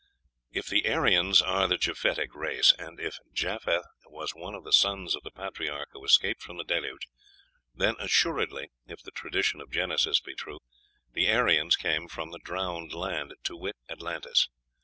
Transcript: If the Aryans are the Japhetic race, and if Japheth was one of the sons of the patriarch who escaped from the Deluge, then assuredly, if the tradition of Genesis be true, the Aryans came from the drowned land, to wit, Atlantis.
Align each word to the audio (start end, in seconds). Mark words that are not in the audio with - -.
If 0.49 0.65
the 0.65 0.87
Aryans 0.91 1.43
are 1.43 1.67
the 1.67 1.77
Japhetic 1.77 2.33
race, 2.33 2.73
and 2.79 2.99
if 2.99 3.19
Japheth 3.31 3.83
was 4.07 4.33
one 4.33 4.55
of 4.55 4.63
the 4.63 4.73
sons 4.73 5.15
of 5.15 5.21
the 5.21 5.29
patriarch 5.29 5.89
who 5.91 6.03
escaped 6.03 6.41
from 6.41 6.57
the 6.57 6.63
Deluge, 6.63 7.05
then 7.75 7.93
assuredly, 7.99 8.71
if 8.87 9.03
the 9.03 9.11
tradition 9.11 9.61
of 9.61 9.69
Genesis 9.69 10.19
be 10.19 10.33
true, 10.33 10.57
the 11.13 11.29
Aryans 11.31 11.75
came 11.75 12.07
from 12.07 12.31
the 12.31 12.39
drowned 12.43 12.93
land, 12.95 13.35
to 13.43 13.55
wit, 13.55 13.75
Atlantis. 13.91 14.49